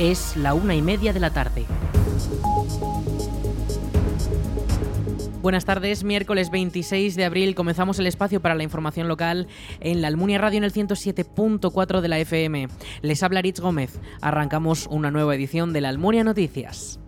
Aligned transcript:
Es 0.00 0.34
la 0.34 0.54
una 0.54 0.74
y 0.74 0.80
media 0.80 1.12
de 1.12 1.20
la 1.20 1.28
tarde. 1.28 1.66
Buenas 5.42 5.66
tardes, 5.66 6.04
miércoles 6.04 6.50
26 6.50 7.16
de 7.16 7.24
abril 7.26 7.54
comenzamos 7.54 7.98
el 7.98 8.06
espacio 8.06 8.40
para 8.40 8.54
la 8.54 8.62
información 8.62 9.08
local 9.08 9.46
en 9.80 10.00
la 10.00 10.08
Almunia 10.08 10.38
Radio 10.38 10.56
en 10.56 10.64
el 10.64 10.72
107.4 10.72 12.00
de 12.00 12.08
la 12.08 12.18
FM. 12.18 12.68
Les 13.02 13.22
habla 13.22 13.42
Rich 13.42 13.60
Gómez. 13.60 14.00
Arrancamos 14.22 14.86
una 14.86 15.10
nueva 15.10 15.34
edición 15.34 15.74
de 15.74 15.82
la 15.82 15.90
Almunia 15.90 16.24
Noticias. 16.24 16.98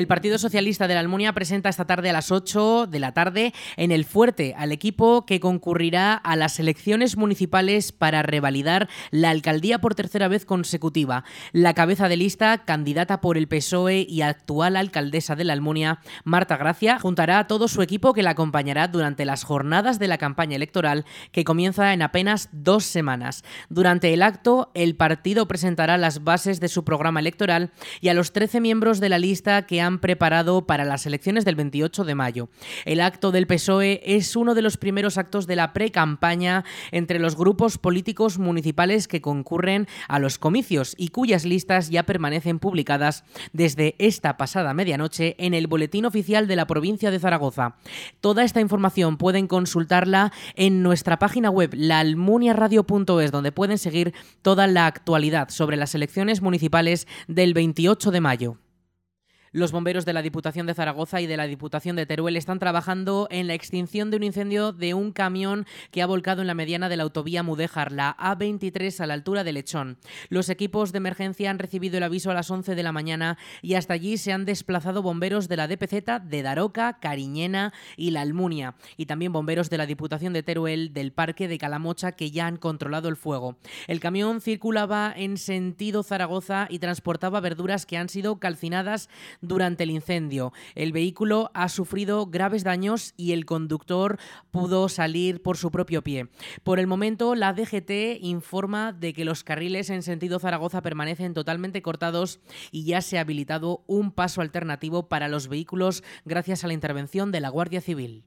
El 0.00 0.06
Partido 0.06 0.38
Socialista 0.38 0.88
de 0.88 0.94
la 0.94 1.00
Almunia 1.00 1.34
presenta 1.34 1.68
esta 1.68 1.84
tarde 1.84 2.08
a 2.08 2.14
las 2.14 2.32
8 2.32 2.86
de 2.86 3.00
la 3.00 3.12
tarde 3.12 3.52
en 3.76 3.92
el 3.92 4.06
Fuerte 4.06 4.54
al 4.56 4.72
equipo 4.72 5.26
que 5.26 5.40
concurrirá 5.40 6.14
a 6.14 6.36
las 6.36 6.58
elecciones 6.58 7.18
municipales 7.18 7.92
para 7.92 8.22
revalidar 8.22 8.88
la 9.10 9.28
alcaldía 9.28 9.82
por 9.82 9.94
tercera 9.94 10.26
vez 10.26 10.46
consecutiva. 10.46 11.24
La 11.52 11.74
cabeza 11.74 12.08
de 12.08 12.16
lista, 12.16 12.64
candidata 12.64 13.20
por 13.20 13.36
el 13.36 13.46
PSOE 13.46 14.06
y 14.08 14.22
actual 14.22 14.76
alcaldesa 14.76 15.36
de 15.36 15.44
la 15.44 15.52
Almunia, 15.52 16.00
Marta 16.24 16.56
Gracia, 16.56 16.98
juntará 16.98 17.38
a 17.38 17.46
todo 17.46 17.68
su 17.68 17.82
equipo 17.82 18.14
que 18.14 18.22
la 18.22 18.30
acompañará 18.30 18.88
durante 18.88 19.26
las 19.26 19.44
jornadas 19.44 19.98
de 19.98 20.08
la 20.08 20.16
campaña 20.16 20.56
electoral 20.56 21.04
que 21.30 21.44
comienza 21.44 21.92
en 21.92 22.00
apenas 22.00 22.48
dos 22.52 22.84
semanas. 22.84 23.44
Durante 23.68 24.14
el 24.14 24.22
acto, 24.22 24.70
el 24.72 24.96
partido 24.96 25.46
presentará 25.46 25.98
las 25.98 26.24
bases 26.24 26.58
de 26.58 26.68
su 26.68 26.84
programa 26.86 27.20
electoral 27.20 27.70
y 28.00 28.08
a 28.08 28.14
los 28.14 28.32
13 28.32 28.62
miembros 28.62 28.98
de 28.98 29.10
la 29.10 29.18
lista 29.18 29.66
que 29.66 29.82
han 29.82 29.89
preparado 29.98 30.66
para 30.66 30.84
las 30.84 31.06
elecciones 31.06 31.44
del 31.44 31.56
28 31.56 32.04
de 32.04 32.14
mayo. 32.14 32.48
El 32.84 33.00
acto 33.00 33.32
del 33.32 33.46
PSOE 33.46 34.00
es 34.04 34.36
uno 34.36 34.54
de 34.54 34.62
los 34.62 34.76
primeros 34.76 35.18
actos 35.18 35.46
de 35.46 35.56
la 35.56 35.72
pre-campaña 35.72 36.64
entre 36.92 37.18
los 37.18 37.36
grupos 37.36 37.78
políticos 37.78 38.38
municipales 38.38 39.08
que 39.08 39.20
concurren 39.20 39.88
a 40.08 40.18
los 40.18 40.38
comicios 40.38 40.94
y 40.96 41.08
cuyas 41.08 41.44
listas 41.44 41.90
ya 41.90 42.04
permanecen 42.04 42.58
publicadas 42.58 43.24
desde 43.52 43.94
esta 43.98 44.36
pasada 44.36 44.74
medianoche 44.74 45.34
en 45.38 45.54
el 45.54 45.66
Boletín 45.66 46.04
Oficial 46.04 46.46
de 46.46 46.56
la 46.56 46.66
provincia 46.66 47.10
de 47.10 47.18
Zaragoza. 47.18 47.76
Toda 48.20 48.44
esta 48.44 48.60
información 48.60 49.16
pueden 49.16 49.46
consultarla 49.46 50.32
en 50.54 50.82
nuestra 50.82 51.18
página 51.18 51.50
web 51.50 51.70
laalmuniaradio.es 51.74 53.32
donde 53.32 53.52
pueden 53.52 53.78
seguir 53.78 54.14
toda 54.42 54.66
la 54.66 54.86
actualidad 54.86 55.48
sobre 55.50 55.76
las 55.76 55.94
elecciones 55.94 56.42
municipales 56.42 57.06
del 57.28 57.54
28 57.54 58.10
de 58.10 58.20
mayo. 58.20 58.58
Los 59.52 59.72
bomberos 59.72 60.04
de 60.04 60.12
la 60.12 60.22
Diputación 60.22 60.68
de 60.68 60.74
Zaragoza 60.74 61.20
y 61.20 61.26
de 61.26 61.36
la 61.36 61.48
Diputación 61.48 61.96
de 61.96 62.06
Teruel 62.06 62.36
están 62.36 62.60
trabajando 62.60 63.26
en 63.32 63.48
la 63.48 63.54
extinción 63.54 64.08
de 64.08 64.16
un 64.16 64.22
incendio 64.22 64.70
de 64.70 64.94
un 64.94 65.10
camión 65.10 65.66
que 65.90 66.02
ha 66.02 66.06
volcado 66.06 66.40
en 66.40 66.46
la 66.46 66.54
mediana 66.54 66.88
de 66.88 66.96
la 66.96 67.02
autovía 67.02 67.42
Mudéjar, 67.42 67.90
la 67.90 68.16
A23, 68.16 69.00
a 69.00 69.08
la 69.08 69.14
altura 69.14 69.42
de 69.42 69.52
Lechón. 69.52 69.98
Los 70.28 70.50
equipos 70.50 70.92
de 70.92 70.98
emergencia 70.98 71.50
han 71.50 71.58
recibido 71.58 71.96
el 71.96 72.04
aviso 72.04 72.30
a 72.30 72.34
las 72.34 72.48
11 72.48 72.76
de 72.76 72.82
la 72.84 72.92
mañana 72.92 73.38
y 73.60 73.74
hasta 73.74 73.94
allí 73.94 74.18
se 74.18 74.32
han 74.32 74.44
desplazado 74.44 75.02
bomberos 75.02 75.48
de 75.48 75.56
la 75.56 75.66
DPZ, 75.66 76.22
de 76.22 76.42
Daroca, 76.42 77.00
Cariñena 77.00 77.72
y 77.96 78.12
La 78.12 78.20
Almunia, 78.20 78.76
y 78.96 79.06
también 79.06 79.32
bomberos 79.32 79.68
de 79.68 79.78
la 79.78 79.86
Diputación 79.86 80.32
de 80.32 80.44
Teruel 80.44 80.92
del 80.92 81.10
Parque 81.10 81.48
de 81.48 81.58
Calamocha 81.58 82.12
que 82.12 82.30
ya 82.30 82.46
han 82.46 82.56
controlado 82.56 83.08
el 83.08 83.16
fuego. 83.16 83.56
El 83.88 83.98
camión 83.98 84.40
circulaba 84.40 85.12
en 85.16 85.38
sentido 85.38 86.04
Zaragoza 86.04 86.68
y 86.70 86.78
transportaba 86.78 87.40
verduras 87.40 87.84
que 87.84 87.96
han 87.96 88.08
sido 88.08 88.38
calcinadas 88.38 89.08
durante 89.40 89.84
el 89.84 89.90
incendio. 89.90 90.52
El 90.74 90.92
vehículo 90.92 91.50
ha 91.54 91.68
sufrido 91.68 92.26
graves 92.26 92.64
daños 92.64 93.14
y 93.16 93.32
el 93.32 93.46
conductor 93.46 94.18
pudo 94.50 94.88
salir 94.88 95.42
por 95.42 95.56
su 95.56 95.70
propio 95.70 96.02
pie. 96.02 96.28
Por 96.62 96.78
el 96.78 96.86
momento, 96.86 97.34
la 97.34 97.52
DGT 97.52 98.22
informa 98.22 98.92
de 98.92 99.12
que 99.12 99.24
los 99.24 99.44
carriles 99.44 99.90
en 99.90 100.02
sentido 100.02 100.38
Zaragoza 100.38 100.82
permanecen 100.82 101.34
totalmente 101.34 101.82
cortados 101.82 102.40
y 102.70 102.84
ya 102.84 103.00
se 103.02 103.18
ha 103.18 103.22
habilitado 103.22 103.84
un 103.86 104.12
paso 104.12 104.40
alternativo 104.40 105.08
para 105.08 105.28
los 105.28 105.48
vehículos 105.48 106.02
gracias 106.24 106.64
a 106.64 106.66
la 106.66 106.74
intervención 106.74 107.32
de 107.32 107.40
la 107.40 107.48
Guardia 107.48 107.80
Civil. 107.80 108.24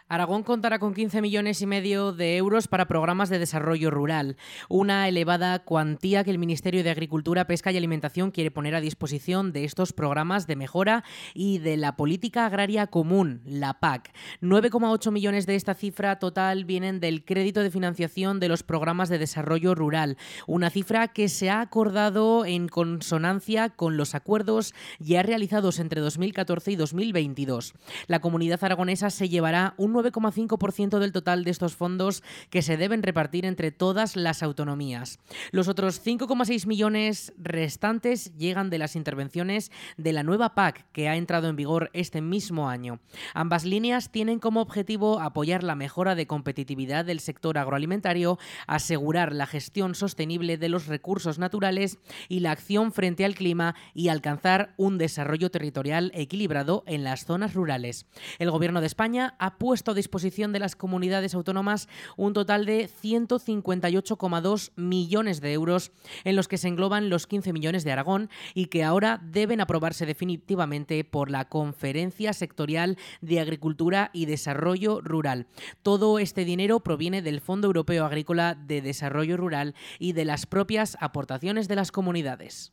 Aragón 0.07 0.43
contará 0.43 0.79
con 0.79 0.93
15 0.93 1.23
millones 1.23 1.63
y 1.63 1.67
medio 1.67 2.13
de 2.13 2.37
euros 2.37 2.69
para 2.69 2.87
programas 2.87 3.31
de 3.31 3.39
desarrollo 3.39 3.91
rural, 3.91 4.37
una 4.69 5.09
elevada 5.09 5.61
cuantía 5.61 6.25
que 6.25 6.31
el 6.31 6.39
Ministerio 6.39 6.85
de 6.85 6.91
Agricultura, 6.91 7.47
Pesca 7.47 7.73
y 7.73 7.79
Alimentación 7.79 8.31
quiere 8.31 8.51
poner 8.51 8.75
a 8.75 8.83
disposición 8.83 9.51
de 9.53 9.65
estos 9.65 9.95
programas 9.95 10.47
de 10.47 10.57
mejora 10.57 11.05
y 11.33 11.57
de 11.57 11.79
la 11.79 11.97
política 11.97 12.45
agraria 12.45 12.87
común, 12.89 13.41
la 13.47 13.81
PAC. 13.81 14.13
9,8 14.43 15.11
millones 15.11 15.47
de 15.47 15.55
esta 15.55 15.73
cifra 15.73 16.19
total 16.19 16.67
vienen 16.67 17.01
del 17.01 17.25
crédito 17.25 17.63
de 17.63 17.71
financiación 17.71 18.41
de 18.41 18.49
los 18.49 18.63
programas 18.63 19.09
de 19.09 19.19
desarrollo 19.19 19.75
rural, 19.75 20.19
una 20.47 20.69
cifra 20.69 21.09
que 21.09 21.31
se 21.31 21.49
ha 21.49 21.63
acordado 21.63 22.45
en 22.45 22.69
consonancia 22.69 23.71
con 23.71 23.97
los 23.97 24.15
acuerdos 24.15 24.75
ya 24.99 25.23
realizados 25.23 25.79
entre 25.79 26.03
2014 26.03 26.73
y 26.73 26.77
2022. 26.77 27.73
La 28.07 28.21
comunidad 28.21 28.63
aragonesa 28.63 29.09
se 29.09 29.31
llevará 29.31 29.73
un 29.79 29.94
9,5% 29.95 30.99
del 30.99 31.13
total 31.13 31.45
de 31.45 31.51
estos 31.51 31.77
fondos 31.77 32.23
que 32.51 32.63
se 32.63 32.77
deben 32.77 33.03
repartir 33.03 33.47
entre 33.47 33.71
todas 33.71 34.17
las 34.17 34.43
autonomías. 34.43 35.19
Los 35.53 35.69
otros 35.69 36.05
5,6 36.05 36.67
millones 36.67 37.33
restantes 37.39 38.37
llegan 38.37 38.71
de 38.71 38.79
las 38.79 38.97
intervenciones 38.97 39.71
de 39.97 40.13
la 40.13 40.23
nueva 40.23 40.55
PAC 40.55 40.91
que 40.93 41.09
ha 41.09 41.17
entrado 41.17 41.49
en 41.49 41.57
vigor 41.57 41.91
este 41.93 42.21
mismo 42.21 42.69
año. 42.69 43.01
Ambas 43.35 43.65
líneas 43.65 44.11
tienen 44.11 44.39
como 44.39 44.61
objetivo 44.61 45.21
apoyar 45.21 45.63
la 45.63 45.75
mejora 45.75 46.15
de 46.15 46.27
competitividad 46.27 47.05
del 47.05 47.21
sector 47.21 47.59
agroalimentario, 47.59 48.39
asegurar 48.67 49.33
la 49.33 49.47
gestión 49.47 49.95
sostenible 49.95 50.59
de 50.59 50.69
los 50.69 50.87
recursos 50.87 51.39
naturales 51.39 51.99
y 52.29 52.41
la 52.41 52.53
acción 52.53 52.93
frente 52.93 53.25
al 53.25 53.35
clima 53.35 53.75
y 53.95 54.09
alcanzar 54.09 54.75
un 54.77 54.99
desarrollo 54.99 55.51
territorial 55.51 56.11
equilibrado 56.15 56.83
en 56.87 57.05
las 57.05 57.25
zonas 57.25 57.55
rurales. 57.55 58.07
El 58.39 58.51
Gobierno 58.51 58.81
de 58.81 58.87
España 58.87 59.35
ha 59.39 59.59
puesto 59.59 59.84
a 59.91 59.95
disposición 59.95 60.53
de 60.53 60.59
las 60.59 60.77
comunidades 60.77 61.35
autónomas 61.35 61.89
un 62.17 62.33
total 62.33 62.67
de 62.67 62.89
158,2 62.89 64.73
millones 64.77 65.41
de 65.41 65.53
euros, 65.53 65.93
en 66.25 66.37
los 66.37 66.49
que 66.49 66.59
se 66.59 66.69
engloban 66.69 67.11
los 67.11 67.27
15 67.27 67.53
millones 67.53 67.85
de 67.85 67.93
Aragón 67.93 68.31
y 68.55 68.67
que 68.67 68.85
ahora 68.85 69.21
deben 69.23 69.61
aprobarse 69.61 70.07
definitivamente 70.07 71.05
por 71.05 71.31
la 71.31 71.49
Conferencia 71.49 72.33
Sectorial 72.33 72.99
de 73.21 73.41
Agricultura 73.41 74.11
y 74.13 74.27
Desarrollo 74.27 75.01
Rural. 75.01 75.47
Todo 75.83 76.19
este 76.19 76.45
dinero 76.45 76.81
proviene 76.81 77.23
del 77.23 77.41
Fondo 77.41 77.67
Europeo 77.67 78.05
Agrícola 78.05 78.55
de 78.55 78.83
Desarrollo 78.83 79.37
Rural 79.37 79.75
y 79.99 80.13
de 80.13 80.25
las 80.25 80.47
propias 80.47 80.97
aportaciones 81.01 81.69
de 81.69 81.77
las 81.77 81.93
comunidades. 81.93 82.73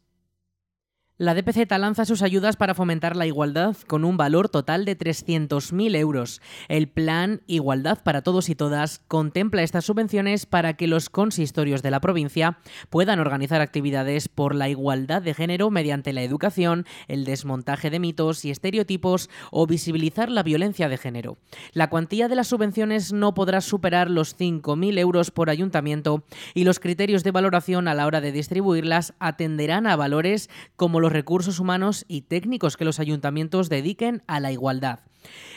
La 1.21 1.35
DPZ 1.35 1.69
lanza 1.77 2.05
sus 2.05 2.23
ayudas 2.23 2.55
para 2.55 2.73
fomentar 2.73 3.15
la 3.15 3.27
igualdad 3.27 3.77
con 3.85 4.05
un 4.05 4.17
valor 4.17 4.49
total 4.49 4.85
de 4.85 4.97
300.000 4.97 5.95
euros. 5.95 6.41
El 6.67 6.87
plan 6.87 7.43
Igualdad 7.45 8.01
para 8.01 8.23
Todos 8.23 8.49
y 8.49 8.55
Todas 8.55 9.03
contempla 9.07 9.61
estas 9.61 9.85
subvenciones 9.85 10.47
para 10.47 10.73
que 10.73 10.87
los 10.87 11.11
consistorios 11.11 11.83
de 11.83 11.91
la 11.91 11.99
provincia 11.99 12.57
puedan 12.89 13.19
organizar 13.19 13.61
actividades 13.61 14.29
por 14.29 14.55
la 14.55 14.67
igualdad 14.67 15.21
de 15.21 15.35
género 15.35 15.69
mediante 15.69 16.11
la 16.11 16.23
educación, 16.23 16.87
el 17.07 17.23
desmontaje 17.23 17.91
de 17.91 17.99
mitos 17.99 18.43
y 18.43 18.49
estereotipos 18.49 19.29
o 19.51 19.67
visibilizar 19.67 20.31
la 20.31 20.41
violencia 20.41 20.89
de 20.89 20.97
género. 20.97 21.37
La 21.73 21.91
cuantía 21.91 22.29
de 22.29 22.35
las 22.35 22.47
subvenciones 22.47 23.13
no 23.13 23.35
podrá 23.35 23.61
superar 23.61 24.09
los 24.09 24.35
5.000 24.39 24.97
euros 24.97 25.29
por 25.29 25.51
ayuntamiento 25.51 26.23
y 26.55 26.63
los 26.63 26.79
criterios 26.79 27.23
de 27.23 27.29
valoración 27.29 27.87
a 27.87 27.93
la 27.93 28.07
hora 28.07 28.21
de 28.21 28.31
distribuirlas 28.31 29.13
atenderán 29.19 29.85
a 29.85 29.95
valores 29.95 30.49
como 30.75 30.99
los 30.99 31.10
recursos 31.11 31.59
humanos 31.59 32.05
y 32.07 32.21
técnicos 32.21 32.77
que 32.77 32.85
los 32.85 32.99
ayuntamientos 32.99 33.69
dediquen 33.69 34.23
a 34.27 34.39
la 34.39 34.51
igualdad. 34.51 34.99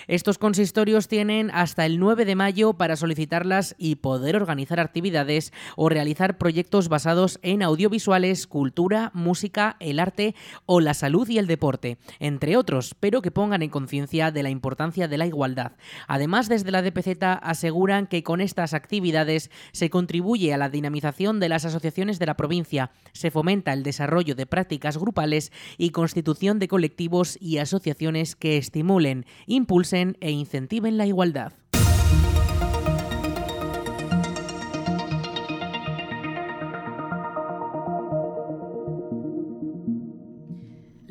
Estos 0.07 0.37
consistorios 0.37 1.09
tienen 1.09 1.51
hasta 1.51 1.87
el 1.87 1.99
9 1.99 2.27
de 2.27 2.35
mayo 2.35 2.75
para 2.75 2.97
solicitarlas 2.97 3.75
y 3.79 3.97
poder 3.97 4.37
organizar 4.37 4.79
actividades 4.79 5.53
o 5.77 5.89
realizar 5.89 6.37
proyectos 6.37 6.89
basados 6.89 7.39
en 7.43 7.63
audiovisuales, 7.63 8.47
cultura, 8.47 9.11
música, 9.15 9.77
el 9.81 9.99
arte 9.99 10.35
o 10.67 10.81
la 10.81 10.93
salud 10.93 11.27
y 11.29 11.39
el 11.39 11.47
deporte, 11.47 11.97
entre 12.19 12.59
otros, 12.59 12.95
pero 13.01 13.23
que 13.23 13.31
pongan 13.31 13.63
en 13.63 13.71
conciencia 13.71 14.31
de 14.31 14.43
la 14.43 14.51
importancia 14.51 15.09
de 15.09 15.17
la 15.17 15.27
igualdad. 15.27 15.73
Además, 16.07 16.51
desde 16.51 16.71
la 16.71 16.83
DPZ 16.83 17.23
aseguran 17.41 18.07
que 18.07 18.23
con 18.23 18.43
estas 18.43 18.75
actividades 18.75 19.51
se 19.73 19.89
contribuye 19.89 20.53
a 20.53 20.59
la 20.59 20.69
dinamización 20.69 21.41
de 21.41 21.49
las 21.49 21.65
asociaciones 21.65 22.19
de 22.19 22.27
la 22.27 22.37
provincia, 22.37 22.91
se 23.13 23.31
fomenta 23.31 23.73
el 23.73 23.83
desarrollo 23.83 24.35
de 24.35 24.45
prácticas 24.45 24.99
grupales 24.99 25.44
y 25.79 25.91
constitución 25.91 26.59
de 26.59 26.69
colectivos 26.69 27.37
y 27.41 27.59
asociaciones 27.59 28.37
que 28.37 28.57
estimulen, 28.57 29.27
impulsen 29.47 30.17
e 30.21 30.31
incentiven 30.31 30.99
la 30.99 31.07
igualdad. 31.07 31.53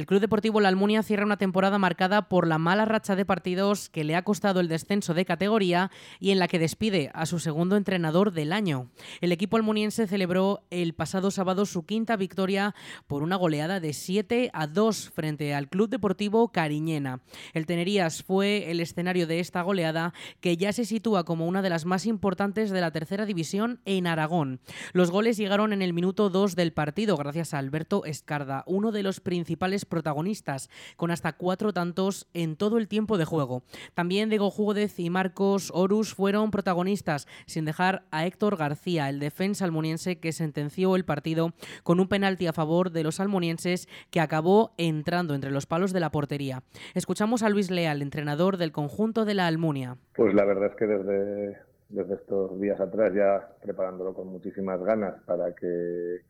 El 0.00 0.06
Club 0.06 0.22
Deportivo 0.22 0.62
La 0.62 0.68
Almunia 0.70 1.02
cierra 1.02 1.26
una 1.26 1.36
temporada 1.36 1.76
marcada 1.76 2.30
por 2.30 2.46
la 2.46 2.56
mala 2.56 2.86
racha 2.86 3.16
de 3.16 3.26
partidos 3.26 3.90
que 3.90 4.02
le 4.02 4.16
ha 4.16 4.24
costado 4.24 4.60
el 4.60 4.68
descenso 4.68 5.12
de 5.12 5.26
categoría 5.26 5.90
y 6.18 6.30
en 6.30 6.38
la 6.38 6.48
que 6.48 6.58
despide 6.58 7.10
a 7.12 7.26
su 7.26 7.38
segundo 7.38 7.76
entrenador 7.76 8.32
del 8.32 8.54
año. 8.54 8.88
El 9.20 9.30
equipo 9.30 9.58
almuniense 9.58 10.06
celebró 10.06 10.62
el 10.70 10.94
pasado 10.94 11.30
sábado 11.30 11.66
su 11.66 11.84
quinta 11.84 12.16
victoria 12.16 12.74
por 13.08 13.22
una 13.22 13.36
goleada 13.36 13.78
de 13.78 13.92
7 13.92 14.48
a 14.54 14.66
2 14.66 15.10
frente 15.10 15.52
al 15.52 15.68
Club 15.68 15.90
Deportivo 15.90 16.48
Cariñena. 16.48 17.20
El 17.52 17.66
Tenerías 17.66 18.22
fue 18.22 18.70
el 18.70 18.80
escenario 18.80 19.26
de 19.26 19.40
esta 19.40 19.60
goleada 19.60 20.14
que 20.40 20.56
ya 20.56 20.72
se 20.72 20.86
sitúa 20.86 21.24
como 21.24 21.46
una 21.46 21.60
de 21.60 21.68
las 21.68 21.84
más 21.84 22.06
importantes 22.06 22.70
de 22.70 22.80
la 22.80 22.90
tercera 22.90 23.26
división 23.26 23.82
en 23.84 24.06
Aragón. 24.06 24.60
Los 24.94 25.10
goles 25.10 25.36
llegaron 25.36 25.74
en 25.74 25.82
el 25.82 25.92
minuto 25.92 26.30
2 26.30 26.56
del 26.56 26.72
partido 26.72 27.18
gracias 27.18 27.52
a 27.52 27.58
Alberto 27.58 28.06
Escarda, 28.06 28.64
uno 28.66 28.92
de 28.92 29.02
los 29.02 29.20
principales 29.20 29.84
protagonistas, 29.90 30.70
con 30.96 31.10
hasta 31.10 31.34
cuatro 31.34 31.74
tantos 31.74 32.26
en 32.32 32.56
todo 32.56 32.78
el 32.78 32.88
tiempo 32.88 33.18
de 33.18 33.26
juego. 33.26 33.62
También 33.92 34.30
Diego 34.30 34.50
Júguez 34.50 34.98
y 34.98 35.10
Marcos 35.10 35.70
Horus 35.74 36.14
fueron 36.14 36.50
protagonistas, 36.50 37.28
sin 37.44 37.66
dejar 37.66 38.04
a 38.10 38.24
Héctor 38.24 38.56
García, 38.56 39.10
el 39.10 39.20
defensa 39.20 39.66
almoniense 39.66 40.18
que 40.18 40.32
sentenció 40.32 40.96
el 40.96 41.04
partido 41.04 41.52
con 41.82 42.00
un 42.00 42.08
penalti 42.08 42.46
a 42.46 42.54
favor 42.54 42.90
de 42.90 43.02
los 43.02 43.20
almonienses 43.20 43.88
que 44.10 44.20
acabó 44.20 44.72
entrando 44.78 45.34
entre 45.34 45.50
los 45.50 45.66
palos 45.66 45.92
de 45.92 46.00
la 46.00 46.10
portería. 46.10 46.62
Escuchamos 46.94 47.42
a 47.42 47.50
Luis 47.50 47.70
Leal, 47.70 48.00
entrenador 48.00 48.56
del 48.56 48.72
conjunto 48.72 49.24
de 49.24 49.34
la 49.34 49.46
Almunia. 49.46 49.96
Pues 50.14 50.32
la 50.34 50.44
verdad 50.44 50.70
es 50.70 50.76
que 50.76 50.86
desde, 50.86 51.58
desde 51.88 52.14
estos 52.14 52.60
días 52.60 52.80
atrás 52.80 53.12
ya 53.14 53.48
preparándolo 53.62 54.14
con 54.14 54.28
muchísimas 54.28 54.80
ganas 54.80 55.20
para 55.26 55.54
que 55.54 56.20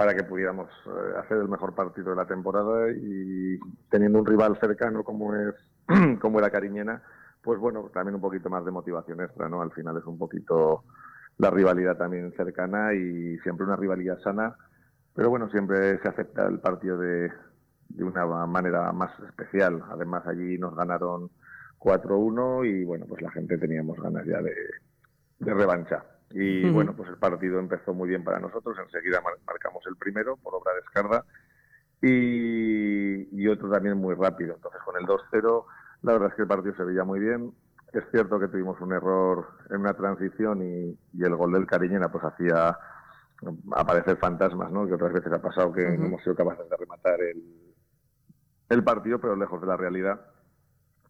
para 0.00 0.14
que 0.14 0.24
pudiéramos 0.24 0.70
eh, 0.86 1.18
hacer 1.18 1.36
el 1.36 1.48
mejor 1.50 1.74
partido 1.74 2.08
de 2.08 2.16
la 2.16 2.24
temporada 2.24 2.90
y 2.90 3.58
teniendo 3.90 4.18
un 4.18 4.24
rival 4.24 4.58
cercano 4.58 5.04
como 5.04 5.36
es 5.36 5.54
como 6.22 6.38
era 6.38 6.48
Cariñena, 6.48 7.02
pues 7.42 7.60
bueno, 7.60 7.90
también 7.92 8.14
un 8.14 8.22
poquito 8.22 8.48
más 8.48 8.64
de 8.64 8.70
motivación 8.70 9.20
extra, 9.20 9.50
¿no? 9.50 9.60
Al 9.60 9.72
final 9.72 9.98
es 9.98 10.06
un 10.06 10.16
poquito 10.16 10.84
la 11.36 11.50
rivalidad 11.50 11.98
también 11.98 12.32
cercana 12.34 12.94
y 12.94 13.36
siempre 13.40 13.66
una 13.66 13.76
rivalidad 13.76 14.18
sana, 14.20 14.56
pero 15.14 15.28
bueno, 15.28 15.50
siempre 15.50 15.98
se 16.00 16.08
acepta 16.08 16.46
el 16.46 16.60
partido 16.60 16.96
de, 16.96 17.30
de 17.90 18.02
una 18.02 18.24
manera 18.46 18.90
más 18.92 19.10
especial. 19.28 19.84
Además 19.90 20.26
allí 20.26 20.56
nos 20.56 20.74
ganaron 20.74 21.28
4-1 21.78 22.66
y 22.66 22.84
bueno, 22.84 23.04
pues 23.06 23.20
la 23.20 23.32
gente 23.32 23.58
teníamos 23.58 24.00
ganas 24.00 24.24
ya 24.24 24.40
de, 24.40 24.54
de 25.40 25.52
revancha. 25.52 26.02
Y 26.32 26.70
bueno, 26.70 26.94
pues 26.94 27.08
el 27.08 27.16
partido 27.16 27.58
empezó 27.58 27.92
muy 27.92 28.08
bien 28.08 28.22
para 28.22 28.38
nosotros, 28.38 28.78
enseguida 28.78 29.20
marcamos 29.46 29.84
el 29.86 29.96
primero 29.96 30.36
por 30.36 30.54
obra 30.54 30.72
de 30.74 30.80
Escarda 30.80 31.24
y, 32.00 33.48
otro 33.48 33.68
también 33.68 33.98
muy 33.98 34.14
rápido. 34.14 34.54
Entonces 34.54 34.80
con 34.82 34.96
el 34.96 35.06
2-0 35.06 35.64
la 36.02 36.12
verdad 36.12 36.28
es 36.28 36.34
que 36.36 36.42
el 36.42 36.48
partido 36.48 36.74
se 36.76 36.84
veía 36.84 37.04
muy 37.04 37.18
bien. 37.18 37.52
Es 37.92 38.04
cierto 38.12 38.38
que 38.38 38.46
tuvimos 38.46 38.80
un 38.80 38.92
error 38.92 39.48
en 39.70 39.80
una 39.80 39.94
transición 39.94 40.62
y, 40.62 40.96
el 41.20 41.34
gol 41.34 41.52
del 41.52 41.66
Cariñena 41.66 42.12
pues 42.12 42.24
hacía 42.24 42.78
aparecer 43.72 44.16
fantasmas, 44.18 44.70
¿no? 44.70 44.86
Que 44.86 44.94
otras 44.94 45.12
veces 45.12 45.32
ha 45.32 45.42
pasado 45.42 45.72
que 45.72 45.82
no 45.98 46.06
hemos 46.06 46.22
sido 46.22 46.36
capaces 46.36 46.68
de 46.70 46.76
rematar 46.76 47.20
el, 47.22 47.42
el 48.68 48.84
partido, 48.84 49.18
pero 49.18 49.34
lejos 49.34 49.60
de 49.60 49.66
la 49.66 49.76
realidad, 49.76 50.20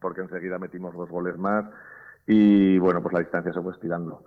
porque 0.01 0.23
enseguida 0.23 0.59
metimos 0.59 0.95
dos 0.95 1.11
goles 1.11 1.37
más 1.37 1.67
y 2.27 2.79
bueno, 2.79 3.03
pues 3.03 3.13
la 3.13 3.21
distancia 3.21 3.53
se 3.53 3.61
fue 3.61 3.75
estirando 3.75 4.25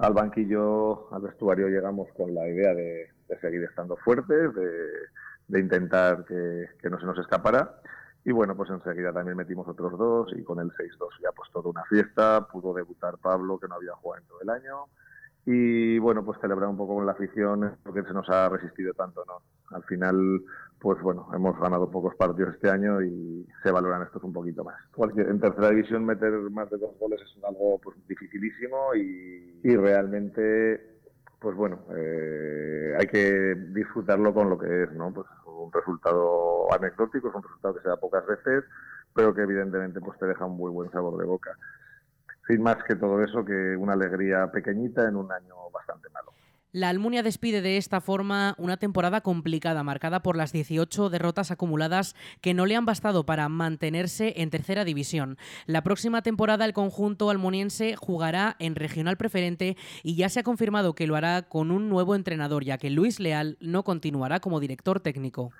al 0.00 0.14
banquillo, 0.14 1.12
al 1.12 1.22
vestuario 1.22 1.68
llegamos 1.68 2.08
con 2.16 2.34
la 2.34 2.48
idea 2.48 2.74
de, 2.74 3.10
seguir 3.40 3.62
estando 3.64 3.96
fuertes, 3.96 4.50
de, 4.54 5.60
intentar 5.60 6.24
que, 6.24 6.68
no 6.90 6.98
se 6.98 7.06
nos 7.06 7.18
escapara. 7.18 7.80
Y 8.24 8.32
bueno, 8.32 8.56
pues 8.56 8.70
enseguida 8.70 9.12
también 9.12 9.36
metimos 9.36 9.66
otros 9.68 9.98
dos 9.98 10.32
y 10.36 10.42
con 10.42 10.58
el 10.60 10.70
6-2 10.70 11.08
ya 11.22 11.32
pues 11.32 11.50
toda 11.52 11.70
una 11.70 11.84
fiesta. 11.84 12.46
Pudo 12.50 12.74
debutar 12.74 13.18
Pablo, 13.18 13.58
que 13.58 13.68
no 13.68 13.76
había 13.76 13.92
jugado 13.94 14.22
en 14.22 14.28
todo 14.28 14.40
el 14.40 14.50
año. 14.50 14.86
Y 15.52 15.98
bueno, 15.98 16.24
pues 16.24 16.38
celebrar 16.40 16.68
un 16.68 16.76
poco 16.76 16.94
con 16.94 17.06
la 17.06 17.12
afición 17.12 17.76
porque 17.82 18.02
se 18.02 18.12
nos 18.12 18.28
ha 18.28 18.48
resistido 18.48 18.92
tanto, 18.94 19.24
¿no? 19.26 19.42
Al 19.76 19.82
final 19.84 20.42
pues 20.80 21.00
bueno, 21.02 21.28
hemos 21.34 21.58
ganado 21.60 21.90
pocos 21.90 22.14
partidos 22.16 22.54
este 22.54 22.70
año 22.70 23.02
y 23.02 23.46
se 23.62 23.70
valoran 23.70 24.02
estos 24.02 24.24
un 24.24 24.32
poquito 24.32 24.64
más. 24.64 24.76
en 25.16 25.38
tercera 25.38 25.70
división 25.70 26.06
meter 26.06 26.32
más 26.50 26.70
de 26.70 26.78
dos 26.78 26.98
goles 26.98 27.20
es 27.20 27.44
algo 27.44 27.78
pues 27.78 27.96
dificilísimo 28.08 28.94
y, 28.94 29.76
realmente, 29.76 30.98
pues 31.38 31.54
bueno, 31.54 31.80
eh, 31.94 32.94
hay 32.98 33.06
que 33.08 33.54
disfrutarlo 33.74 34.32
con 34.32 34.48
lo 34.48 34.58
que 34.58 34.84
es, 34.84 34.92
¿no? 34.92 35.12
Pues 35.12 35.26
un 35.46 35.70
resultado 35.70 36.72
anecdótico, 36.72 37.28
es 37.28 37.34
un 37.34 37.42
resultado 37.42 37.74
que 37.74 37.82
se 37.82 37.88
da 37.88 37.96
pocas 37.98 38.26
veces, 38.26 38.64
pero 39.14 39.34
que 39.34 39.42
evidentemente 39.42 40.00
pues 40.00 40.18
te 40.18 40.26
deja 40.26 40.46
un 40.46 40.56
muy 40.56 40.70
buen 40.70 40.90
sabor 40.90 41.18
de 41.18 41.26
boca. 41.26 41.50
Sin 42.50 42.62
más 42.62 42.82
que 42.82 42.96
todo 42.96 43.22
eso, 43.22 43.44
que 43.44 43.76
una 43.76 43.92
alegría 43.92 44.50
pequeñita 44.50 45.08
en 45.08 45.14
un 45.14 45.30
año 45.30 45.54
bastante 45.72 46.08
malo. 46.10 46.32
La 46.72 46.88
Almunia 46.88 47.22
despide 47.22 47.62
de 47.62 47.76
esta 47.76 48.00
forma 48.00 48.56
una 48.58 48.76
temporada 48.76 49.20
complicada, 49.20 49.84
marcada 49.84 50.20
por 50.20 50.36
las 50.36 50.50
18 50.50 51.10
derrotas 51.10 51.52
acumuladas 51.52 52.16
que 52.40 52.52
no 52.52 52.66
le 52.66 52.74
han 52.74 52.86
bastado 52.86 53.24
para 53.24 53.48
mantenerse 53.48 54.34
en 54.38 54.50
tercera 54.50 54.84
división. 54.84 55.38
La 55.66 55.82
próxima 55.82 56.22
temporada 56.22 56.64
el 56.64 56.72
conjunto 56.72 57.30
almuniense 57.30 57.94
jugará 57.94 58.56
en 58.58 58.74
regional 58.74 59.16
preferente 59.16 59.76
y 60.02 60.16
ya 60.16 60.28
se 60.28 60.40
ha 60.40 60.42
confirmado 60.42 60.96
que 60.96 61.06
lo 61.06 61.14
hará 61.14 61.42
con 61.42 61.70
un 61.70 61.88
nuevo 61.88 62.16
entrenador, 62.16 62.64
ya 62.64 62.78
que 62.78 62.90
Luis 62.90 63.20
Leal 63.20 63.58
no 63.60 63.84
continuará 63.84 64.40
como 64.40 64.58
director 64.58 64.98
técnico. 64.98 65.52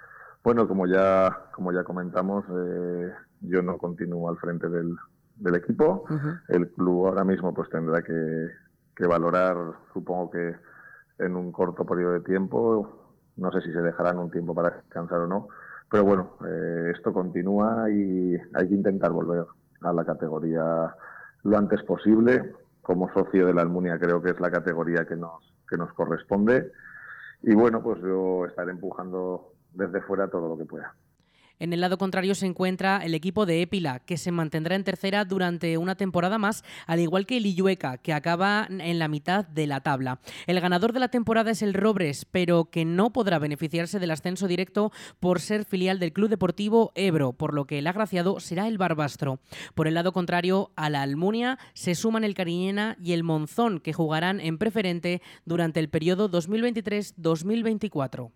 Bueno, 0.42 0.66
como 0.66 0.88
ya, 0.88 1.50
como 1.54 1.72
ya 1.72 1.84
comentamos, 1.84 2.44
eh, 2.48 3.12
yo 3.42 3.62
no 3.62 3.78
continúo 3.78 4.28
al 4.28 4.38
frente 4.38 4.68
del, 4.68 4.96
del 5.40 5.56
equipo. 5.56 6.04
El 6.48 6.70
club 6.70 7.08
ahora 7.08 7.24
mismo 7.24 7.52
pues 7.52 7.68
tendrá 7.70 8.02
que, 8.02 8.48
que, 8.94 9.06
valorar, 9.06 9.56
supongo 9.92 10.30
que 10.30 10.54
en 11.18 11.36
un 11.36 11.50
corto 11.50 11.84
periodo 11.84 12.12
de 12.12 12.20
tiempo, 12.20 13.16
no 13.36 13.50
sé 13.52 13.60
si 13.62 13.72
se 13.72 13.82
dejarán 13.82 14.18
un 14.18 14.30
tiempo 14.30 14.54
para 14.54 14.70
descansar 14.70 15.20
o 15.20 15.26
no, 15.26 15.48
pero 15.90 16.04
bueno, 16.04 16.36
eh, 16.46 16.92
esto 16.94 17.12
continúa 17.12 17.90
y 17.90 18.36
hay 18.54 18.68
que 18.68 18.74
intentar 18.74 19.10
volver 19.10 19.44
a 19.82 19.92
la 19.92 20.04
categoría 20.04 20.94
lo 21.42 21.58
antes 21.58 21.82
posible. 21.82 22.54
Como 22.82 23.12
socio 23.12 23.46
de 23.46 23.54
la 23.54 23.62
Almunia 23.62 23.98
creo 23.98 24.22
que 24.22 24.30
es 24.30 24.40
la 24.40 24.50
categoría 24.50 25.04
que 25.04 25.16
nos, 25.16 25.52
que 25.68 25.76
nos 25.76 25.92
corresponde. 25.92 26.72
Y 27.42 27.54
bueno, 27.54 27.82
pues 27.82 28.00
yo 28.02 28.46
estaré 28.46 28.70
empujando 28.70 29.52
desde 29.72 30.00
fuera 30.02 30.28
todo 30.28 30.48
lo 30.48 30.58
que 30.58 30.64
pueda. 30.64 30.94
En 31.60 31.74
el 31.74 31.82
lado 31.82 31.98
contrario 31.98 32.34
se 32.34 32.46
encuentra 32.46 33.04
el 33.04 33.14
equipo 33.14 33.44
de 33.44 33.60
Épila, 33.60 34.00
que 34.00 34.16
se 34.16 34.32
mantendrá 34.32 34.76
en 34.76 34.82
tercera 34.82 35.26
durante 35.26 35.76
una 35.76 35.94
temporada 35.94 36.38
más, 36.38 36.64
al 36.86 37.00
igual 37.00 37.26
que 37.26 37.36
el 37.36 37.44
Illueca, 37.44 37.98
que 37.98 38.14
acaba 38.14 38.66
en 38.70 38.98
la 38.98 39.08
mitad 39.08 39.46
de 39.46 39.66
la 39.66 39.82
tabla. 39.82 40.20
El 40.46 40.58
ganador 40.58 40.94
de 40.94 41.00
la 41.00 41.08
temporada 41.08 41.50
es 41.50 41.60
el 41.60 41.74
Robres, 41.74 42.24
pero 42.24 42.70
que 42.70 42.86
no 42.86 43.12
podrá 43.12 43.38
beneficiarse 43.38 43.98
del 43.98 44.10
ascenso 44.10 44.48
directo 44.48 44.90
por 45.20 45.38
ser 45.38 45.66
filial 45.66 45.98
del 45.98 46.14
Club 46.14 46.30
Deportivo 46.30 46.92
Ebro, 46.94 47.34
por 47.34 47.52
lo 47.52 47.66
que 47.66 47.78
el 47.78 47.86
agraciado 47.86 48.40
será 48.40 48.66
el 48.66 48.78
Barbastro. 48.78 49.40
Por 49.74 49.86
el 49.86 49.92
lado 49.92 50.12
contrario, 50.12 50.72
a 50.76 50.88
la 50.88 51.02
Almunia 51.02 51.58
se 51.74 51.94
suman 51.94 52.24
el 52.24 52.34
Cariñena 52.34 52.96
y 53.02 53.12
el 53.12 53.22
Monzón, 53.22 53.80
que 53.80 53.92
jugarán 53.92 54.40
en 54.40 54.56
preferente 54.56 55.20
durante 55.44 55.78
el 55.78 55.90
periodo 55.90 56.30
2023-2024. 56.30 58.30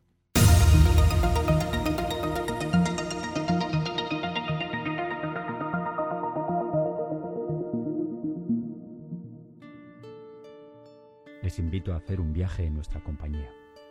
Les 11.54 11.60
invito 11.60 11.92
a 11.92 11.98
hacer 11.98 12.20
un 12.20 12.32
viaje 12.32 12.64
en 12.64 12.74
nuestra 12.74 13.00
compañía, 13.00 13.48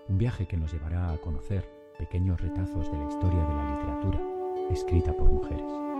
un 0.09 0.17
viaje 0.17 0.45
que 0.45 0.57
nos 0.57 0.73
llevará 0.73 1.13
a 1.13 1.17
conocer 1.17 1.63
pequeños 1.97 2.41
retazos 2.41 2.91
de 2.91 2.97
la 2.97 3.07
historia 3.07 3.41
de 3.41 3.55
la 3.55 3.75
literatura 3.75 4.19
escrita 4.69 5.13
por 5.13 5.31
mujeres. 5.31 5.92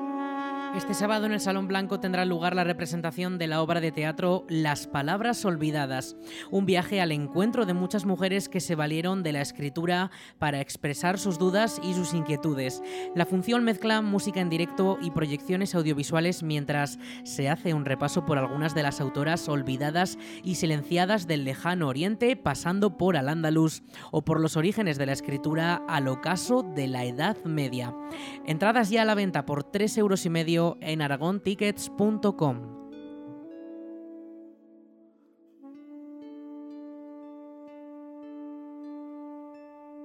Este 0.75 0.96
sábado 0.96 1.27
en 1.27 1.34
el 1.34 1.39
Salón 1.39 1.68
Blanco 1.68 2.00
tendrá 2.00 2.25
lugar 2.25 2.56
la 2.56 2.63
representación 2.63 3.38
de 3.38 3.46
la 3.46 3.62
obra 3.62 3.80
de 3.80 3.92
teatro 3.92 4.44
Las 4.50 4.88
Palabras 4.88 5.46
Olvidadas, 5.46 6.15
un 6.50 6.65
viaje 6.65 7.00
al 7.00 7.12
encuentro 7.12 7.68
de 7.68 7.75
muchas 7.75 8.06
mujeres 8.06 8.50
que 8.50 8.60
se 8.60 8.74
valieron 8.74 9.22
de 9.22 9.34
la 9.34 9.42
escritura 9.42 10.10
para 10.39 10.62
expresar 10.62 11.20
sus 11.20 11.38
dudas 11.38 11.80
y 11.84 11.94
sus 11.94 12.15
inquietudes. 12.15 12.82
La 13.13 13.27
función 13.27 13.63
mezcla 13.63 14.01
música 14.01 14.42
en 14.42 14.50
directo 14.50 14.98
y 15.00 15.12
proyecciones 15.12 15.75
audiovisuales 15.75 16.42
mientras 16.42 16.98
se 17.24 17.50
hace 17.50 17.75
un 17.75 17.86
repaso 17.86 18.25
por 18.25 18.39
algunas 18.39 18.74
de 18.74 18.82
las 18.82 19.00
autoras 19.00 19.48
olvidadas 19.48 20.18
y 20.44 20.56
silenciadas 20.56 21.27
del 21.27 21.46
lejano 21.46 21.88
oriente, 21.88 22.36
pasando 22.36 22.98
por 22.98 23.15
Al-Ándalus 23.15 23.84
o 24.10 24.24
por 24.24 24.39
los 24.39 24.58
orígenes 24.58 24.98
de 24.98 25.06
la 25.06 25.13
escritura 25.13 25.84
al 25.88 26.08
ocaso 26.08 26.63
de 26.63 26.88
la 26.88 27.06
Edad 27.06 27.38
Media. 27.46 27.94
Entradas 28.48 28.89
ya 28.89 29.03
a 29.03 29.06
la 29.06 29.13
venta 29.13 29.46
por 29.46 29.63
3 29.63 30.00
euros 30.00 30.25
y 30.25 30.32
medio 30.32 30.62
en 30.82 31.01
aragontickets.com. 31.01 32.82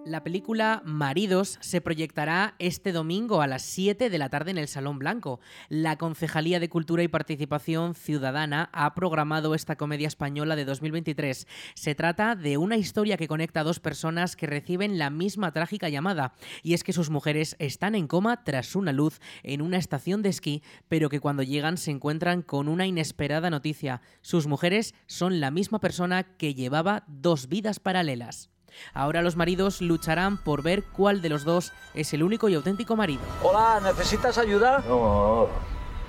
La 0.08 0.24
película 0.24 0.80
Maridos 0.86 1.58
se 1.60 1.82
proyectará 1.82 2.54
este 2.58 2.92
domingo 2.92 3.42
a 3.42 3.46
las 3.46 3.60
7 3.60 4.08
de 4.08 4.18
la 4.18 4.30
tarde 4.30 4.50
en 4.50 4.56
el 4.56 4.66
Salón 4.66 4.98
Blanco. 4.98 5.38
La 5.68 5.98
Concejalía 5.98 6.60
de 6.60 6.70
Cultura 6.70 7.02
y 7.02 7.08
Participación 7.08 7.94
Ciudadana 7.94 8.70
ha 8.72 8.94
programado 8.94 9.54
esta 9.54 9.76
comedia 9.76 10.08
española 10.08 10.56
de 10.56 10.64
2023. 10.64 11.46
Se 11.74 11.94
trata 11.94 12.36
de 12.36 12.56
una 12.56 12.78
historia 12.78 13.18
que 13.18 13.28
conecta 13.28 13.60
a 13.60 13.64
dos 13.64 13.80
personas 13.80 14.34
que 14.34 14.46
reciben 14.46 14.96
la 14.96 15.10
misma 15.10 15.52
trágica 15.52 15.90
llamada, 15.90 16.32
y 16.62 16.72
es 16.72 16.84
que 16.84 16.94
sus 16.94 17.10
mujeres 17.10 17.54
están 17.58 17.94
en 17.94 18.06
coma 18.06 18.44
tras 18.44 18.76
una 18.76 18.92
luz 18.92 19.20
en 19.42 19.60
una 19.60 19.76
estación 19.76 20.22
de 20.22 20.30
esquí, 20.30 20.62
pero 20.88 21.10
que 21.10 21.20
cuando 21.20 21.42
llegan 21.42 21.76
se 21.76 21.90
encuentran 21.90 22.40
con 22.40 22.68
una 22.68 22.86
inesperada 22.86 23.50
noticia. 23.50 24.00
Sus 24.22 24.46
mujeres 24.46 24.94
son 25.06 25.38
la 25.38 25.50
misma 25.50 25.80
persona 25.80 26.22
que 26.22 26.54
llevaba 26.54 27.04
dos 27.08 27.50
vidas 27.50 27.78
paralelas. 27.78 28.48
Ahora 28.94 29.22
los 29.22 29.36
maridos 29.36 29.80
lucharán 29.80 30.36
por 30.36 30.62
ver 30.62 30.84
cuál 30.84 31.22
de 31.22 31.28
los 31.28 31.44
dos 31.44 31.72
es 31.94 32.12
el 32.12 32.22
único 32.22 32.48
y 32.48 32.54
auténtico 32.54 32.96
marido. 32.96 33.20
Hola, 33.42 33.80
¿necesitas 33.82 34.38
ayuda? 34.38 34.82
No, 34.88 35.48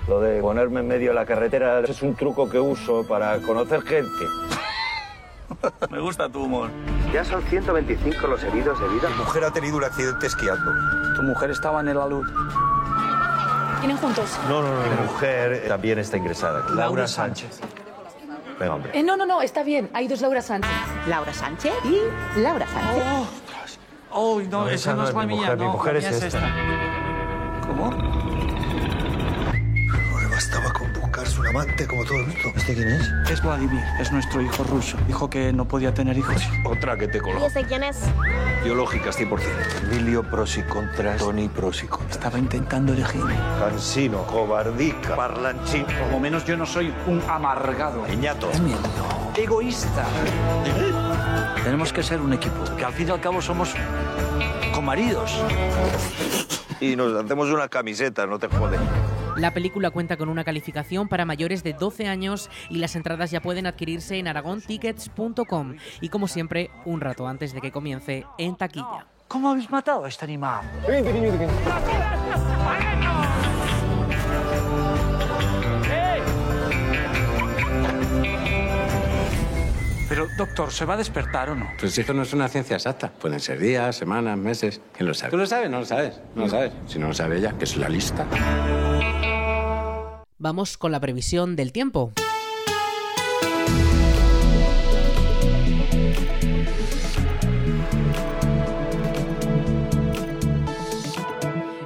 lo 0.08 0.22
de 0.22 0.42
ponerme 0.42 0.80
en 0.80 0.88
medio 0.88 1.10
de 1.10 1.16
la 1.16 1.25
carretera 1.25 1.80
es 1.82 2.01
un 2.01 2.16
truco 2.16 2.50
que 2.50 2.60
uso 2.60 3.06
para 3.08 3.38
conocer 3.39 3.82
gente. 3.84 4.25
Me 5.89 6.00
gusta 6.00 6.30
tu 6.30 6.44
humor. 6.44 6.70
Ya 7.13 7.24
son 7.24 7.42
125 7.44 8.28
los 8.28 8.44
heridos 8.44 8.80
de 8.80 8.88
vida. 8.89 9.10
Mi 9.10 9.16
mujer 9.16 9.44
ha 9.44 9.51
tenido 9.51 9.78
un 9.78 9.84
accidente 9.84 10.28
esquiando. 10.28 10.72
Tu 11.16 11.24
mujer 11.24 11.51
estaba 11.51 11.82
en 11.82 11.89
el 11.89 11.98
alud. 11.98 12.25
¿Tienen 13.80 13.98
juntos? 13.98 14.38
No, 14.48 14.62
no, 14.62 14.68
no. 14.68 14.89
Mi 14.89 15.12
mujer 15.12 15.66
también 15.68 16.00
está 16.00 16.18
ingresada. 16.18 16.66
Laura 16.70 17.08
Sánchez. 17.08 17.62
Venga, 18.60 18.75
hombre. 18.75 18.92
Eh, 18.94 19.01
no, 19.04 19.16
no, 19.18 19.25
no, 19.25 19.42
está 19.42 19.63
bien. 19.63 19.89
Hay 19.94 20.08
dos 20.08 20.22
Laura 20.22 20.42
Sánchez. 20.42 20.70
Laura 21.08 21.34
Sánchez 21.34 21.74
y 21.86 22.01
Laura 22.39 22.66
Sánchez. 22.68 23.04
Oh, 24.12 24.13
oh 24.36 24.42
no, 24.42 24.66
No, 24.66 24.70
esa 24.70 24.94
no 24.94 25.04
es 25.04 25.10
es 25.10 25.16
la 25.16 25.22
mi 25.22 25.28
mía. 25.28 25.36
mujer, 25.38 25.58
mi 25.58 25.63
no, 25.66 25.72
mujer 25.72 25.94
la 25.94 26.00
es 26.00 26.18
mía 26.18 26.28
esta. 26.28 26.51
¿Cómo? 27.68 27.92
No 27.92 28.20
le 30.20 30.28
bastaba 30.28 30.66
con 30.66 30.68
buscarse 31.19 31.41
un 31.41 31.47
amante 31.47 31.88
como 31.88 32.05
todo 32.05 32.17
el 32.19 32.27
mundo. 32.27 32.51
¿Este 32.55 32.75
quién 32.75 32.88
es? 32.89 33.11
Es 33.29 33.41
Vladimir, 33.41 33.83
es 33.99 34.11
nuestro 34.11 34.41
hijo 34.41 34.63
ruso. 34.63 34.97
Dijo 35.07 35.29
que 35.29 35.51
no 35.51 35.65
podía 35.65 35.93
tener 35.93 36.17
hijos. 36.17 36.47
Otra 36.63 36.97
que 36.97 37.07
te 37.07 37.19
coló. 37.19 37.39
¿Y 37.41 37.43
ese 37.43 37.63
quién 37.63 37.83
es? 37.83 37.99
Biológicas 38.63 39.19
100%. 39.19 39.39
Emilio 39.83 40.23
pros 40.23 40.57
y 40.57 40.61
contras. 40.63 41.17
Tony 41.17 41.49
pros 41.49 41.83
y 41.83 41.88
contras. 41.88 42.11
Estaba 42.11 42.39
intentando 42.39 42.93
elegir. 42.93 43.21
Cansino, 43.59 44.23
cobardica, 44.23 45.15
parlanchín. 45.15 45.85
Por 45.85 46.11
lo 46.11 46.19
menos 46.19 46.45
yo 46.45 46.55
no 46.55 46.65
soy 46.65 46.93
un 47.07 47.21
amargado. 47.27 48.03
Miedo. 48.03 48.49
Egoísta. 49.35 50.05
Tenemos 51.63 51.91
que 51.91 52.01
ser 52.01 52.21
un 52.21 52.33
equipo, 52.33 52.63
que 52.77 52.85
al 52.85 52.93
fin 52.93 53.07
y 53.09 53.11
al 53.11 53.21
cabo 53.21 53.41
somos 53.41 53.73
comaridos. 54.73 55.43
Y 56.79 56.95
nos 56.95 57.13
hacemos 57.21 57.49
una 57.49 57.67
camiseta, 57.67 58.25
no 58.25 58.39
te 58.39 58.47
jodes. 58.47 58.79
La 59.39 59.53
película 59.53 59.89
cuenta 59.89 60.17
con 60.17 60.27
una 60.27 60.43
calificación 60.43 61.08
para 61.08 61.24
mayores 61.24 61.63
de 61.63 61.72
12 61.72 62.08
años 62.08 62.50
y 62.69 62.79
las 62.79 62.98
entradas 62.98 63.31
ya 63.31 63.41
pueden 63.41 63.67
adquirirse 63.67 64.17
en 64.17 64.27
aragontickets.com 64.27 65.77
y 66.01 66.10
como 66.10 66.27
siempre, 66.27 66.69
un 66.84 67.00
rato 67.00 67.25
antes 67.25 67.53
de 67.53 67.62
que 67.62 67.72
comience 67.72 68.25
en 68.38 68.58
taquilla. 68.58 69.08
¿Cómo 69.29 69.50
habéis 69.51 69.69
matado 69.69 70.03
a 70.03 70.10
este 70.10 70.25
animal? 70.25 70.65
Pero, 80.10 80.27
doctor, 80.36 80.72
¿se 80.72 80.84
va 80.86 80.96
a 80.96 80.98
despertar 80.98 81.51
o 81.51 81.55
no? 81.55 81.69
Pues 81.79 81.98
esto 81.98 82.13
no 82.13 82.24
es 82.24 82.34
una 82.34 82.50
ciencia 82.50 82.75
exacta. 82.75 83.10
Pueden 83.10 83.39
ser 83.39 83.60
días, 83.60 83.96
semanas, 83.96 84.38
meses. 84.38 84.81
¿Quién 84.98 85.08
lo 85.08 85.13
sabe? 85.13 85.31
¿Tú 85.31 85.38
lo 85.38 85.46
sabes? 85.46 85.69
No 85.69 85.79
lo 85.79 85.86
sabes. 85.86 86.19
No 86.36 86.41
lo 86.41 86.50
sabes. 86.50 86.74
Si 86.88 87.00
no 87.00 87.08
lo 87.08 87.13
sabe 87.13 87.38
ella, 87.38 87.53
que 87.58 87.63
es 87.63 87.77
la 87.77 87.88
lista. 87.88 88.25
Vamos 90.41 90.77
con 90.77 90.93
la 90.93 91.01
previsión 91.01 91.58
del 91.58 91.74
tiempo. 91.74 92.13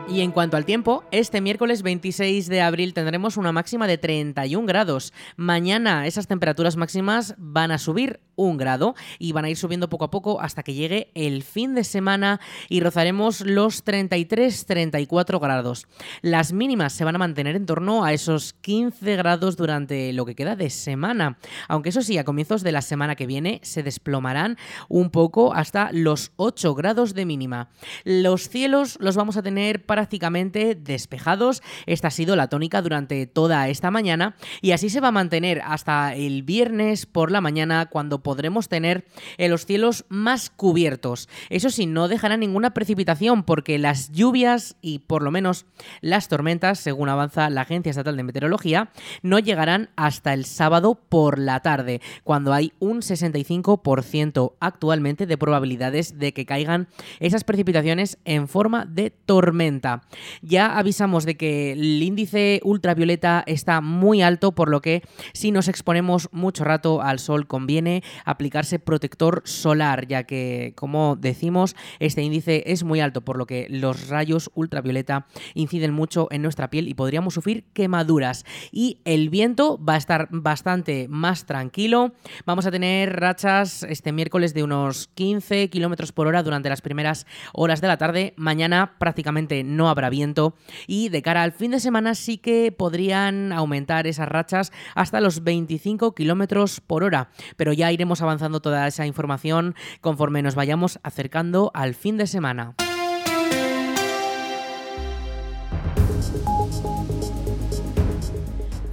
Y 0.07 0.21
en 0.21 0.31
cuanto 0.31 0.57
al 0.57 0.65
tiempo, 0.65 1.03
este 1.09 1.41
miércoles 1.41 1.81
26 1.81 2.47
de 2.47 2.61
abril 2.61 2.93
tendremos 2.93 3.35
una 3.35 3.51
máxima 3.51 3.87
de 3.87 3.97
31 3.97 4.67
grados. 4.67 5.11
Mañana 5.37 6.05
esas 6.05 6.27
temperaturas 6.27 6.77
máximas 6.77 7.33
van 7.39 7.71
a 7.71 7.79
subir 7.79 8.19
un 8.35 8.57
grado 8.57 8.95
y 9.19 9.31
van 9.31 9.45
a 9.45 9.49
ir 9.49 9.57
subiendo 9.57 9.89
poco 9.89 10.05
a 10.05 10.11
poco 10.11 10.41
hasta 10.41 10.63
que 10.63 10.73
llegue 10.73 11.11
el 11.13 11.43
fin 11.43 11.75
de 11.75 11.83
semana 11.83 12.39
y 12.69 12.79
rozaremos 12.79 13.41
los 13.41 13.85
33-34 13.85 15.39
grados. 15.39 15.87
Las 16.21 16.53
mínimas 16.53 16.93
se 16.93 17.05
van 17.05 17.15
a 17.15 17.19
mantener 17.19 17.55
en 17.55 17.65
torno 17.65 18.03
a 18.03 18.13
esos 18.13 18.53
15 18.53 19.15
grados 19.15 19.57
durante 19.57 20.13
lo 20.13 20.25
que 20.25 20.35
queda 20.35 20.55
de 20.55 20.69
semana. 20.69 21.37
Aunque 21.67 21.89
eso 21.89 22.01
sí, 22.01 22.17
a 22.17 22.23
comienzos 22.23 22.63
de 22.63 22.71
la 22.71 22.81
semana 22.81 23.15
que 23.15 23.27
viene 23.27 23.59
se 23.63 23.83
desplomarán 23.83 24.57
un 24.89 25.09
poco 25.09 25.53
hasta 25.53 25.91
los 25.91 26.31
8 26.37 26.75
grados 26.75 27.13
de 27.13 27.25
mínima. 27.25 27.69
Los 28.03 28.49
cielos 28.49 28.97
los 28.99 29.15
vamos 29.15 29.37
a 29.37 29.43
tener 29.43 29.85
prácticamente 29.85 30.75
despejados. 30.75 31.61
Esta 31.85 32.07
ha 32.07 32.11
sido 32.11 32.35
la 32.35 32.47
tónica 32.47 32.81
durante 32.81 33.27
toda 33.27 33.67
esta 33.69 33.91
mañana 33.91 34.35
y 34.61 34.71
así 34.71 34.89
se 34.89 34.99
va 34.99 35.09
a 35.09 35.11
mantener 35.11 35.61
hasta 35.65 36.15
el 36.15 36.43
viernes 36.43 37.05
por 37.05 37.31
la 37.31 37.41
mañana 37.41 37.87
cuando 37.87 38.22
podremos 38.23 38.69
tener 38.69 39.05
en 39.37 39.51
los 39.51 39.65
cielos 39.65 40.05
más 40.09 40.49
cubiertos. 40.49 41.29
Eso 41.49 41.69
sí, 41.69 41.85
no 41.85 42.07
dejará 42.07 42.37
ninguna 42.37 42.73
precipitación 42.73 43.43
porque 43.43 43.77
las 43.77 44.11
lluvias 44.11 44.75
y 44.81 44.99
por 44.99 45.21
lo 45.21 45.31
menos 45.31 45.65
las 46.01 46.27
tormentas, 46.27 46.79
según 46.79 47.09
avanza 47.09 47.49
la 47.49 47.61
Agencia 47.61 47.91
Estatal 47.91 48.17
de 48.17 48.23
Meteorología, 48.23 48.91
no 49.21 49.39
llegarán 49.39 49.89
hasta 49.95 50.33
el 50.33 50.45
sábado 50.45 50.95
por 50.95 51.37
la 51.37 51.59
tarde, 51.59 52.01
cuando 52.23 52.53
hay 52.53 52.73
un 52.79 53.01
65% 53.01 54.53
actualmente 54.59 55.25
de 55.25 55.37
probabilidades 55.37 56.17
de 56.17 56.33
que 56.33 56.45
caigan 56.45 56.87
esas 57.19 57.43
precipitaciones 57.43 58.17
en 58.25 58.47
forma 58.47 58.85
de 58.85 59.11
tormenta. 59.11 60.03
Ya 60.41 60.77
avisamos 60.77 61.25
de 61.25 61.35
que 61.35 61.73
el 61.73 62.01
índice 62.01 62.61
ultravioleta 62.63 63.43
está 63.45 63.81
muy 63.81 64.21
alto, 64.21 64.53
por 64.53 64.69
lo 64.69 64.81
que 64.81 65.03
si 65.33 65.51
nos 65.51 65.67
exponemos 65.67 66.29
mucho 66.31 66.63
rato 66.63 67.01
al 67.01 67.19
sol 67.19 67.47
conviene 67.47 68.03
aplicarse 68.25 68.79
protector 68.79 69.41
solar, 69.45 70.07
ya 70.07 70.23
que, 70.23 70.73
como 70.75 71.15
decimos, 71.15 71.75
este 71.99 72.21
índice 72.21 72.63
es 72.67 72.83
muy 72.83 72.99
alto, 72.99 73.21
por 73.21 73.37
lo 73.37 73.45
que 73.45 73.67
los 73.69 74.09
rayos 74.09 74.51
ultravioleta 74.55 75.27
inciden 75.53 75.93
mucho 75.93 76.27
en 76.31 76.41
nuestra 76.41 76.69
piel 76.69 76.87
y 76.87 76.93
podríamos 76.93 77.33
sufrir 77.33 77.65
quemaduras. 77.73 78.45
Y 78.71 78.99
el 79.05 79.29
viento 79.29 79.83
va 79.83 79.95
a 79.95 79.97
estar 79.97 80.27
bastante 80.31 81.07
más 81.09 81.45
tranquilo. 81.45 82.13
Vamos 82.45 82.65
a 82.65 82.71
tener 82.71 83.19
rachas 83.19 83.83
este 83.83 84.11
miércoles 84.11 84.53
de 84.53 84.63
unos 84.63 85.09
15 85.15 85.69
kilómetros 85.69 86.11
por 86.11 86.27
hora 86.27 86.43
durante 86.43 86.69
las 86.69 86.81
primeras 86.81 87.25
horas 87.53 87.81
de 87.81 87.87
la 87.87 87.97
tarde. 87.97 88.33
Mañana 88.37 88.95
prácticamente 88.99 89.63
no 89.63 89.89
habrá 89.89 90.09
viento 90.09 90.55
y 90.87 91.09
de 91.09 91.21
cara 91.21 91.43
al 91.43 91.51
fin 91.51 91.71
de 91.71 91.79
semana 91.79 92.15
sí 92.15 92.37
que 92.37 92.71
podrían 92.71 93.51
aumentar 93.51 94.07
esas 94.07 94.27
rachas 94.27 94.71
hasta 94.95 95.21
los 95.21 95.43
25 95.43 96.13
kilómetros 96.15 96.81
por 96.81 97.03
hora. 97.03 97.29
Pero 97.57 97.73
ya 97.73 97.91
iremos 98.03 98.21
avanzando 98.21 98.59
toda 98.59 98.85
esa 98.85 99.05
información 99.05 99.75
conforme 100.01 100.41
nos 100.41 100.55
vayamos 100.55 100.99
acercando 101.03 101.71
al 101.73 101.95
fin 101.95 102.17
de 102.17 102.27
semana. 102.27 102.75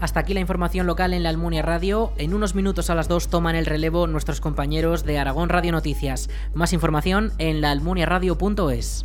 Hasta 0.00 0.20
aquí 0.20 0.32
la 0.32 0.38
información 0.38 0.86
local 0.86 1.12
en 1.12 1.24
la 1.24 1.30
Almunia 1.30 1.62
Radio. 1.62 2.12
En 2.18 2.34
unos 2.34 2.54
minutos 2.54 2.88
a 2.88 2.94
las 2.94 3.08
2 3.08 3.30
toman 3.30 3.56
el 3.56 3.66
relevo 3.66 4.06
nuestros 4.06 4.40
compañeros 4.40 5.04
de 5.04 5.18
Aragón 5.18 5.48
Radio 5.48 5.72
Noticias. 5.72 6.30
Más 6.54 6.72
información 6.72 7.32
en 7.38 7.60
laalmuniaradio.es. 7.60 9.04